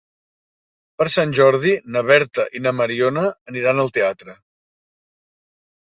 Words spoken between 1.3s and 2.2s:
Jordi na